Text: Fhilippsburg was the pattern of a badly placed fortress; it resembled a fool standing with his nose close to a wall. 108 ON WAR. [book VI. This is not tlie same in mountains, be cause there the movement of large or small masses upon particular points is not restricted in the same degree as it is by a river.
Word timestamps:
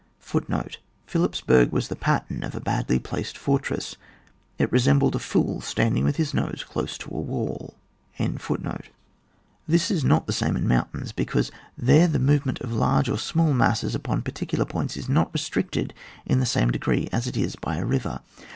Fhilippsburg 0.19 1.71
was 1.71 1.87
the 1.87 1.95
pattern 1.95 2.43
of 2.43 2.55
a 2.55 2.59
badly 2.59 2.97
placed 2.97 3.37
fortress; 3.37 3.97
it 4.57 4.71
resembled 4.71 5.15
a 5.15 5.19
fool 5.19 5.61
standing 5.61 6.03
with 6.03 6.15
his 6.15 6.33
nose 6.33 6.65
close 6.67 6.97
to 6.97 7.15
a 7.15 7.19
wall. 7.21 7.75
108 8.17 8.23
ON 8.23 8.27
WAR. 8.29 8.57
[book 8.77 8.81
VI. 8.81 8.89
This 9.67 9.91
is 9.91 10.03
not 10.03 10.25
tlie 10.25 10.33
same 10.33 10.55
in 10.57 10.67
mountains, 10.67 11.11
be 11.11 11.23
cause 11.25 11.51
there 11.77 12.07
the 12.07 12.17
movement 12.17 12.61
of 12.61 12.73
large 12.73 13.09
or 13.09 13.19
small 13.19 13.53
masses 13.53 13.93
upon 13.93 14.23
particular 14.23 14.65
points 14.65 14.97
is 14.97 15.07
not 15.07 15.31
restricted 15.33 15.93
in 16.25 16.39
the 16.39 16.47
same 16.47 16.71
degree 16.71 17.07
as 17.11 17.27
it 17.27 17.37
is 17.37 17.55
by 17.55 17.75
a 17.77 17.85
river. 17.85 18.21